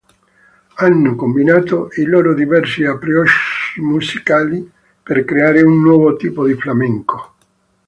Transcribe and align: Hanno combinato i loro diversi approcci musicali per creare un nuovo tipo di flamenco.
Hanno 0.77 1.15
combinato 1.15 1.89
i 1.97 2.05
loro 2.05 2.33
diversi 2.33 2.83
approcci 2.83 3.81
musicali 3.81 4.67
per 5.03 5.23
creare 5.23 5.61
un 5.61 5.79
nuovo 5.79 6.15
tipo 6.15 6.43
di 6.47 6.55
flamenco. 6.55 7.35